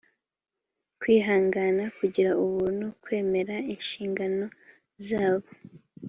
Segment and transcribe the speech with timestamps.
[0.99, 4.45] kwihangana kugira ubuntu kwemera inshingano
[5.07, 5.49] zabo